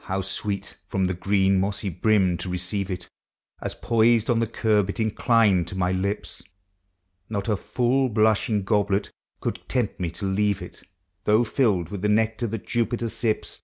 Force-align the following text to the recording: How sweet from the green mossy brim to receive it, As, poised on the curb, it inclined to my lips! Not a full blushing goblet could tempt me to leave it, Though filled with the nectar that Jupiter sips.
How 0.00 0.22
sweet 0.22 0.76
from 0.88 1.04
the 1.04 1.14
green 1.14 1.60
mossy 1.60 1.88
brim 1.88 2.36
to 2.38 2.48
receive 2.48 2.90
it, 2.90 3.06
As, 3.62 3.76
poised 3.76 4.28
on 4.28 4.40
the 4.40 4.48
curb, 4.48 4.90
it 4.90 4.98
inclined 4.98 5.68
to 5.68 5.76
my 5.78 5.92
lips! 5.92 6.42
Not 7.28 7.46
a 7.48 7.56
full 7.56 8.08
blushing 8.08 8.64
goblet 8.64 9.12
could 9.40 9.60
tempt 9.68 10.00
me 10.00 10.10
to 10.10 10.26
leave 10.26 10.62
it, 10.62 10.82
Though 11.26 11.44
filled 11.44 11.90
with 11.90 12.02
the 12.02 12.08
nectar 12.08 12.48
that 12.48 12.66
Jupiter 12.66 13.08
sips. 13.08 13.60